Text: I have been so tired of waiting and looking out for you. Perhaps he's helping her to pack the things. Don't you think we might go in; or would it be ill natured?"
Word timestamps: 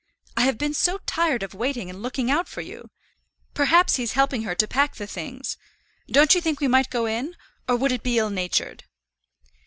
I 0.35 0.41
have 0.45 0.57
been 0.57 0.73
so 0.73 0.97
tired 1.05 1.43
of 1.43 1.53
waiting 1.53 1.87
and 1.87 2.01
looking 2.01 2.31
out 2.31 2.47
for 2.47 2.61
you. 2.61 2.89
Perhaps 3.53 3.97
he's 3.97 4.13
helping 4.13 4.41
her 4.41 4.55
to 4.55 4.67
pack 4.67 4.95
the 4.95 5.05
things. 5.05 5.57
Don't 6.09 6.33
you 6.33 6.41
think 6.41 6.59
we 6.59 6.67
might 6.67 6.89
go 6.89 7.05
in; 7.05 7.35
or 7.67 7.75
would 7.75 7.91
it 7.91 8.01
be 8.01 8.17
ill 8.17 8.31
natured?" 8.31 8.85